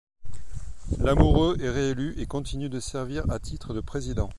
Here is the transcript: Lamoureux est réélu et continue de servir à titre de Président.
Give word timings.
Lamoureux 0.97 1.57
est 1.61 1.69
réélu 1.69 2.15
et 2.19 2.25
continue 2.25 2.69
de 2.69 2.79
servir 2.79 3.29
à 3.29 3.37
titre 3.37 3.75
de 3.75 3.81
Président. 3.81 4.29